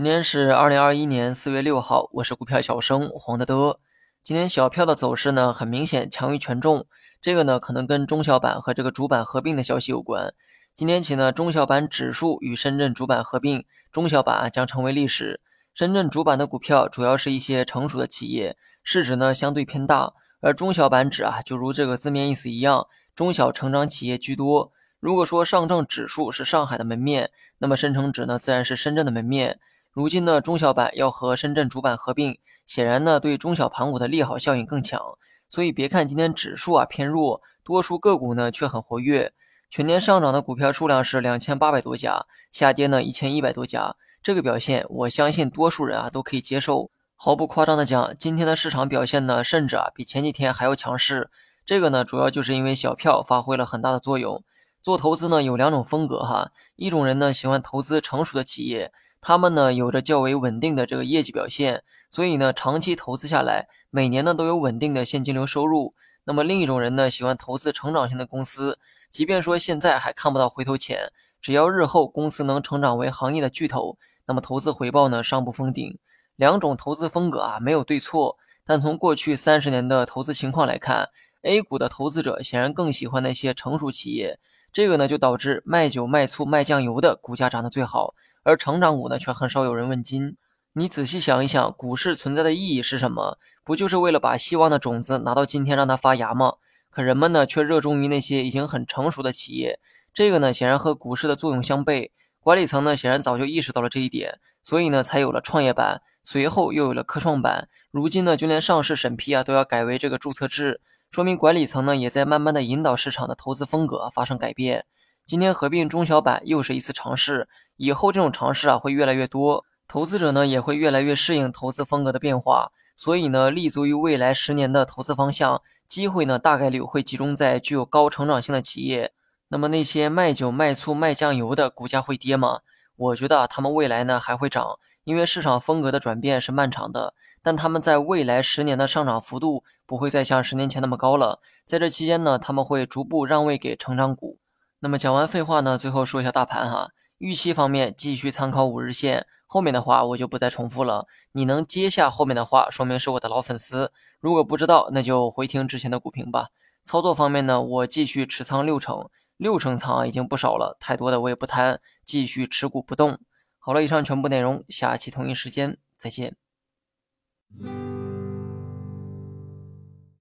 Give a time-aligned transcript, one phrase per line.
[0.00, 3.80] 今天是二零二一年四月六号，我是股票小生黄德德。
[4.24, 6.86] 今天小票的走势呢，很明显强于权重，
[7.20, 10.32] 这个呢可能跟中小板和这个主板合并的消息有关。
[10.74, 15.42] 今天起呢，中小板指数与深圳主板合并，中小板将成为历史。
[15.74, 24.72] 深圳主板的股票主要是一些成熟的企业，市值呢相对偏大，而中小板指啊，就如这个字面意思一样，中小成长企业居多。
[24.98, 29.60] 如果说上证指数是上海的门面，那么深成指呢自然是深圳的门面。
[29.92, 35.00] 如今呢，中小板要和深圳主板合并，显然呢，对中小盘股的利好效应更强。
[35.48, 39.32] 所以别看今天指数啊偏弱，多数个股呢却很活跃。
[39.68, 43.96] 全年上涨的股票数量是两千八百多家，下跌呢一千一百多家。
[44.22, 46.90] 这个表现，我相信多数人啊都可以接受。
[47.16, 51.30] 毫不夸张的讲，今天的市场表现呢，甚至啊比前几天还要强势。
[51.64, 54.44] 这个呢，主要就是因为小票发挥了很大的作用。
[54.80, 58.92] 做投资呢有两种风格哈，一种人呢喜欢投资成熟的企业。
[59.20, 65.94] 他们呢有着较为稳定的这个业绩表现，所以呢长期投资下来，每年呢都有稳定的现金流收入。
[66.24, 68.78] 那么另一种人呢喜欢投资成长型的公司，
[69.10, 75.98] 即便说现在还看不到回头钱，只要日后公司能成长为行业的巨头，那么投资回报呢上不封顶。
[76.36, 81.10] 两种投资风格啊没有对错，但从过去三十年的投资情况来看
[81.42, 84.38] ，A 股的投资者显然更喜欢那些成熟企业，
[84.72, 88.14] 这个呢就导致卖酒卖醋卖酱油的股价涨得最好。
[88.42, 90.36] 而成长股呢，却很少有人问津。
[90.72, 93.38] 你仔细想一想，股市存在的意义是什么？
[93.64, 96.54] 不就是为了把希望的种子拿到今天让它发芽吗？
[96.90, 99.78] 可人们呢，却热衷于那些已经很成熟的企业。
[100.14, 102.10] 这个呢，显然和股市的作用相悖。
[102.40, 107.68] 管理层呢，显然早就意识到了这一点，所以呢，才有了创业板，随后又有了科创板。
[107.90, 110.80] 如今呢，就连上市审批啊，都要改为这个注册制，
[111.10, 114.86] 说明管理层呢，也在慢慢的引导市场的投资风格发生改变。
[115.26, 117.48] 今天合并中小板又是一次尝试。
[117.82, 129.14] 以后这种尝试啊会越来越多，投资者呢也会越来越适应投资风格的变化，所以呢立足于未来十年的投资方向，机会呢大概率会集中在具有高成长性的企业。
[129.48, 132.60] 那么那些卖酒卖醋卖酱油的股价会跌吗？
[132.96, 141.40] 我觉得他们未来呢还会涨，因为市场风格的转变是漫长的，但他们在未来十年的上涨幅度不会再像十年前那么高了。
[141.64, 144.38] 在这期间呢，他们会逐步让位给成长股。
[144.80, 146.90] 那么讲完废话呢，最后说一下大盘哈。
[147.20, 151.06] 预期方面继续参考五日线，后面的话我就不再重复了。
[151.32, 153.92] 你能接下后面的话，说明是我的老粉丝。
[154.20, 156.48] 如果不知道，那就回听之前的股评吧。
[156.82, 163.18] 操作方面呢，我继续持仓六成，六成仓已经不少了，太多的我也不贪，继续持股不动。
[163.58, 166.36] 好了，以上全部内容，下期同一时间再见。